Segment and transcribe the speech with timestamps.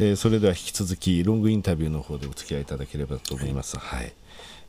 [0.00, 3.76] えー、それでは引き続きロングインタビューの方でお付き合いいただければと思います。
[3.78, 4.12] はい、はい。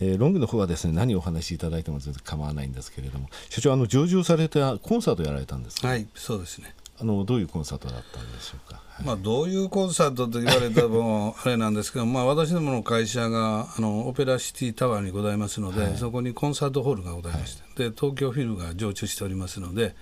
[0.00, 5.88] えー、ロングの方はですね何をお話しいただいても全然構わないんですけれども社長あの上場されたコンサートやられたんですか？
[5.88, 6.74] はいそうですね。
[6.98, 19.94] あのどういうコンサートだったんでしょうか、はい、まあ、どういうコンサートと言われたらも あれなんですけど、まあ、私どもの会社があのオペラシティタワーにございますので、はい、そこにコンサートホールがございまして、で東京フィルが常駐しておりますので、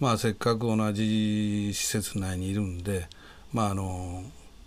[0.00, 3.08] まあ、せっかく同じ施設内にいるんで、
[3.52, 4.24] まあ、あの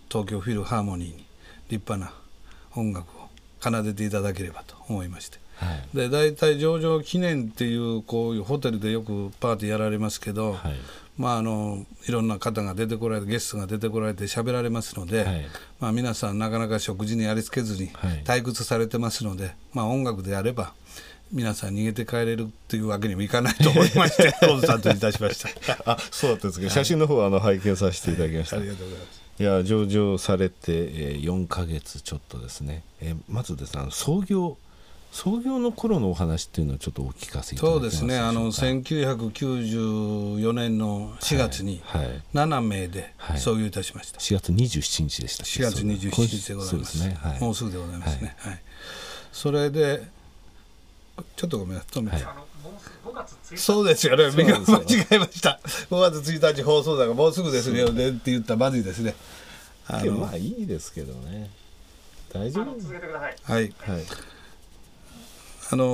[0.08, 1.26] 東京フィルハーモニーに
[1.68, 2.12] 立派な
[2.76, 3.28] 音楽を
[3.60, 5.38] 奏でていただければと思いまして。
[5.56, 10.74] はい、で大体上場記念っていうこういうホテルでよくパーティーやられますけど、はい、
[11.16, 15.46] まあ、あのいろんな方が出てこられてゲストが出てこられて喋られますので、はい、
[15.78, 17.90] まあ、皆さんなかなか食事にありつけずに
[18.24, 20.72] 退屈されてますので、まあ、音楽であれば
[21.32, 25.92] 皆さん逃げて帰れるというわけにもいかないと思いましてコンサートいたしました。
[25.92, 34.56] あそうだったんですけど、写真の方はあの拝見させていただきました、ありがとうございますいや上場されて、えー、4か月ちょっとですね、えー、まずですねあの創業
[35.14, 38.18] 創業の頃のお話っていうのをちょっとお聞かせいただけますそうですね。
[38.18, 41.80] あの1994年の4月に
[42.34, 47.16] 7名で創業いたしました、はいはい、4月27日でした4月27日でございます、ね。
[47.20, 48.60] はい、もうすぐでございますね、はい、
[49.30, 50.02] それで
[51.36, 51.94] ちょっとごめんなさい。
[52.00, 52.16] 止めて、
[53.56, 55.60] そうですよね、間違えました。
[55.90, 59.14] 5月1日放送だからもうすぐですよねって言ったらまずいですね。
[59.86, 61.50] あのまあいいですけどね。
[62.32, 62.66] 大丈夫。
[62.66, 63.38] はい。
[63.42, 63.72] はい。
[65.70, 65.84] あの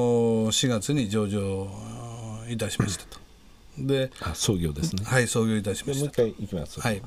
[0.51, 1.69] 4月に上場
[2.49, 3.21] いたしましたと。
[3.79, 5.05] で、創業ですね。
[5.05, 6.01] はい、創業いたしました。
[6.01, 6.81] もう一回いきます。
[6.81, 7.03] はい。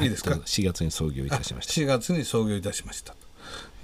[0.00, 1.72] いいですか？4月に創業いたしました。
[1.72, 3.14] 4月に創業いたしました。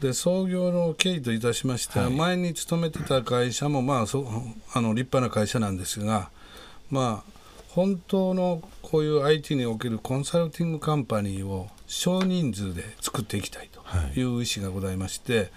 [0.00, 4.26] で創業の経緯といたしましては、はい、前に勤めてた会社も、まあ、そ
[4.74, 6.30] あの立派な会社なんですが、
[6.90, 7.32] まあ、
[7.70, 13.80] 本当のこういう IT におけるコンサルティングカンパニーを少人数で作っていきたいと
[14.18, 14.22] い。
[14.22, 15.48] う意思がございまして、はい、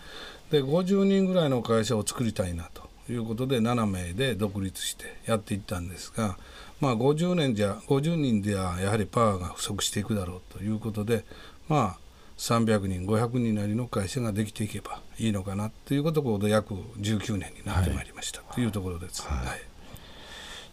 [0.52, 6.38] で50人ぐらいの会社を作りたいなということで7名で独立してやっていったんですが、
[6.80, 11.26] まあ、50年じゃ50人ではやはりパワーが不足していくだろうということで
[11.68, 12.09] まあ
[12.40, 19.28] 300人500人なりの会社ができていけばいいのかなということで約19年になってまいりました、というところです。
[19.28, 19.60] はい、はい、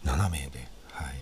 [0.05, 1.15] 7名で、はい、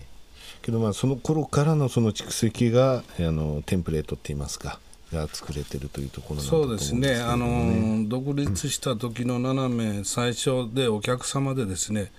[0.62, 4.78] けどまあその頃からのその蓄積があのテンプレートって言いますか
[5.12, 7.16] が作れてるというところ、ね、そうですね。
[7.16, 12.12] あの独立した時の7名、最初でお客様でですね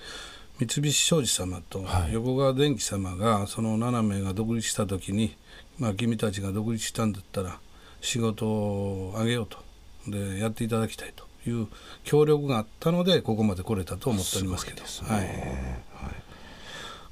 [0.59, 5.37] 三菱商事様と横川電機様がその7名が独立した時に、
[5.79, 7.59] まあ、君たちが独立したんだったら
[8.07, 9.67] 仕事をあげようと。
[10.07, 11.67] でやっていただきたいという
[12.05, 16.13] 協力があったのでここまで来れたと思っておりますけど、ね、はい、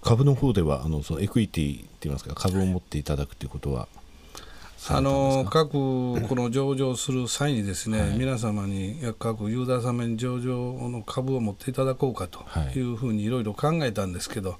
[0.01, 3.89] 株の方ではあのそのエクイティっていいますか株を持っていただくということは、
[4.88, 12.45] あの各この上場する際にですね、はい、皆様に各ユーザー様に上場の株を持っていただこうかと
[12.77, 14.57] いうふうにいろいろ考えたんですけど、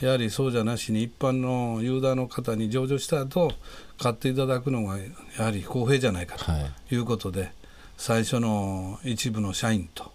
[0.00, 3.52] やはりそうじゃなしに一般のユーザーの方に上場した後
[3.98, 6.98] 買っていただくのがやはり公平じゃないかとい。
[6.98, 7.52] うことで、はい、
[7.96, 10.12] 最初の一部の社員と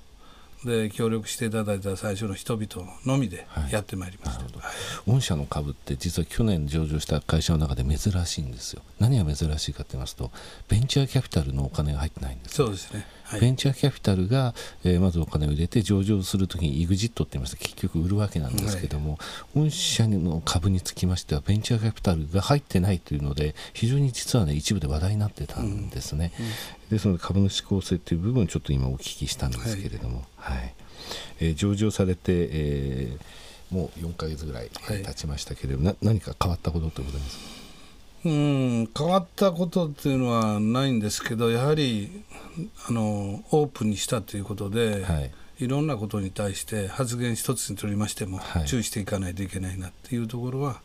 [0.66, 4.50] で協力していただいた最初の人々のみでやってまいりました、は
[5.08, 8.82] い、御社の株って実は去年上場した会社の中で珍しいんですよ。
[9.00, 10.32] 何が珍しいかと言いますと
[10.68, 13.06] ベンチャーキャピタルのお金が入ってないんです、ね、そうですね。
[13.24, 14.54] はい、ベンチャーキャピタルが、
[14.86, 19.18] えー、まずお金を入れて上場するときに EXIT って言いました結局売るわけなんですけども、は
[19.62, 26.32] い、御社の株につきましてはベンチャーキャピタルが入ってないというので非常に実はね一部で話題になってたんですね、
[26.90, 30.74] ですので株主構成という部分をちょっと今お聞きしたんですけれども、はい、はい、
[31.40, 37.58] えー、上場されて、えー、もう4か月ぐらい経ちましたけれども、何か変わったことということですか？
[38.26, 42.24] うん変わったことっていうのはないんですけどやはり
[42.90, 50.82] あのオープンにしたということで、はい、いろんなことに対して発言一つにとりましても、注意していかないといけないなっていうところは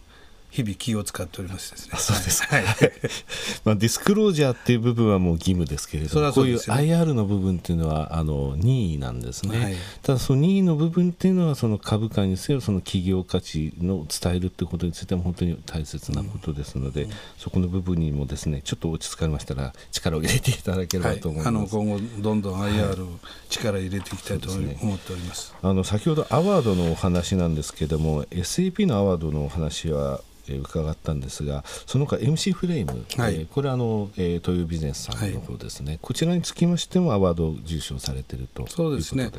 [0.52, 1.98] 日々気を使っておりますですね。
[1.98, 2.42] そうです。
[2.44, 2.64] はい。
[3.64, 9.58] まあディスクロージャーっていう部分はもう義務ですけれども、こういう IR の部分っていうのはあの任意なんですね。
[9.58, 21.46] はい、ただその任意の部分っていうのはその株価にせよその企業価値の伝えるっていうことについても本当に大切なことですので、うん、そこの部分にもですねちょっと落ち着かれましたら力を入れていただければと思います。
[21.46, 23.06] はい、あの今後どんどん IR、
[23.48, 25.54] 力入れていきたいと思っております。
[25.62, 39.30] あの先ほどアワードのお話なんですけれども、SAP のアワードのお話はえー、伺ったんですがその他 MC フレーム、はい、えー、これはあの、えー、東洋ビジネスさんの方ですね、はい、こちらにつきましてもアワード受賞されているとそうですね。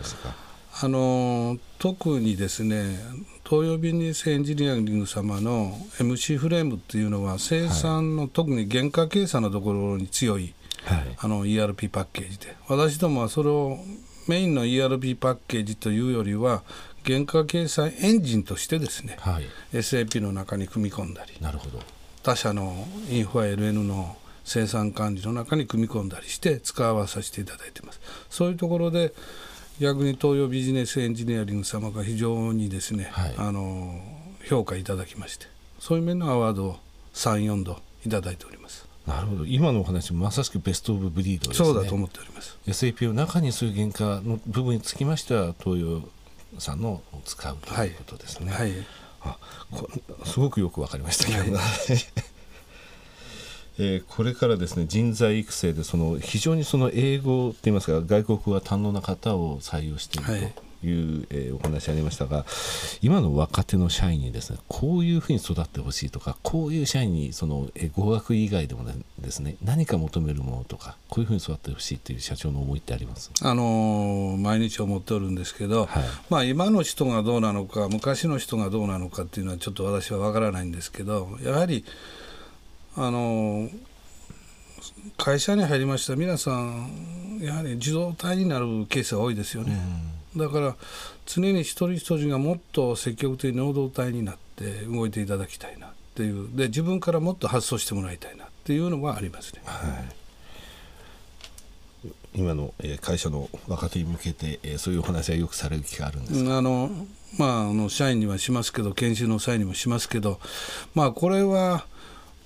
[0.81, 2.97] あの特にですね
[3.47, 11.15] 東洋ビジネスエンジニアリング様の MC フレームっていうのは生産の、特に原価計算のところに強い、はい。
[11.19, 12.55] あの ERP パッケージで。
[12.67, 13.77] 私どもはそれを
[14.27, 16.63] メインの ERP パッケージというよりは
[17.05, 19.43] 原価計算エンジンとしてですねはい。
[19.73, 21.79] SAP の中に組み込んだりなるほど。
[22.23, 24.15] 他社のインファ LN の
[24.45, 27.99] 生産管理の中に組み込んだりして使わさせていただいてます。
[28.29, 29.13] そういうところで
[29.79, 33.33] 逆に東洋ビジネスエンジニアリング様が非常にですね、はい。
[33.37, 33.99] あの
[34.47, 35.47] 評価いただきまして
[35.79, 36.77] そういう面のアワードを
[37.13, 38.87] 34度いただいております。
[39.07, 39.45] なるほど。
[39.45, 41.67] 今のお話まさしくベスト・オブ・ブリードですね。
[41.67, 42.57] そうだと思っております。
[42.67, 46.01] SAP の中にそういう原価の部分につきましては東洋
[46.59, 48.73] さんのを使うということですね、はい。
[49.21, 49.37] あ
[49.71, 49.89] こ
[50.25, 51.57] すごくよくわかりましたけど、
[53.79, 60.72] えーこれからですね人材育成でその非常にその英語といいますか外国は堪能な方を採用していると。
[60.83, 62.45] はいいう、えーお話ありましたが
[63.01, 73.31] 今の若手の社員にですねこういうふうに育ってほしいとかこういう社員にその、えー語学以外でもねですね何か求めるものとかこういうふうに育ってほしいという社長の思いってあります？
[73.41, 76.03] あの毎日思っておるんですけど、はい。
[76.29, 81.85] まあ、今の人がどうなのか昔の人がどうなのかっていうのはちょっと私は分からないんですけどやはり
[82.95, 83.69] あの
[85.17, 89.77] 会社に入りました皆さんやはり受動体になるケースが多いですよね、
[90.35, 90.75] だから
[91.25, 99.61] 常に一人一人がもっと積極的に能動体になって動いていただきたいなっていうで自分からもっと発想してもらいたいなっていうのはありますね。
[102.35, 106.89] 今の、えー会社の若手に向けて、えーそういうお話はよくされる機会あるんですか、あの
[107.37, 110.39] まあ、あの社員にはしますけど研修の際にもしますけど、
[110.95, 111.85] まあ、これは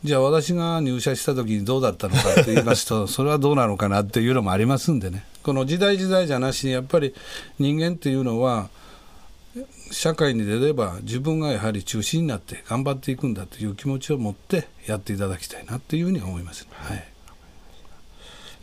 [0.03, 5.25] じゃあ私が入社した時にどうだったのかって言いますとそれはどうなのかなっていうのもありますんでね。
[5.43, 7.13] この時代時代じゃなしにやっぱり
[7.57, 8.69] 人間っていうのは
[9.91, 17.07] 社会に出れば自分がやはり中心になって頑張っていくんだという気持ちを持ってやっていただきたいなっていうふうには思います、ねはい。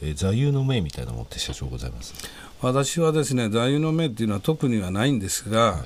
[0.02, 2.12] えー座右の銘みたいなのもって社長ございます？
[2.60, 5.84] 私はですね座右の銘っていうのは特にはないんですが、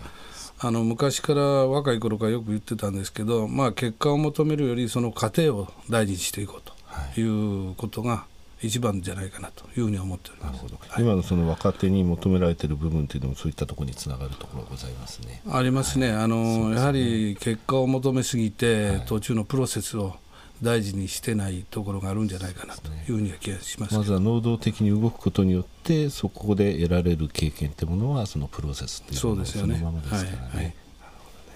[0.60, 7.28] あの昔から若い頃からよく言ってたんですけど、まあ、結果を求めるよりその過程を大事にしていこうとい。
[7.28, 8.26] うことが
[8.60, 10.64] 一番じゃないかなというふうに思っております。
[10.64, 11.04] はい。
[11.04, 15.42] 今のその若手に求められている部分というのもそういったところにつながるところがございますね。
[15.48, 20.16] ありますね、あのやはり結果を求めすぎて、途中のプロセスを
[20.62, 30.74] 大事にしてないところがあるんじゃないかなというふうには気がしますけどまずは能動的に動くことによってそこで得られる経験というものはそのプロセスというものそうですよねそのままですからね。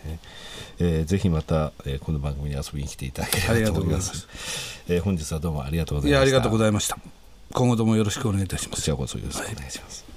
[0.04, 0.18] は
[0.78, 3.68] えーぜひまた、えーこの番組に遊びに来ていただければと思いま。
[3.68, 6.22] がとうございますえー本日はどうもありがとうございました。
[6.22, 6.98] ありがとうごいざいました。
[7.52, 8.90] 今後ともよろしくお願いいたしますこち。
[8.90, 10.11] らこそよろしくお願いします。